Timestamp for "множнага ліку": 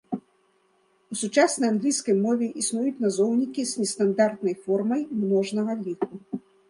5.21-6.13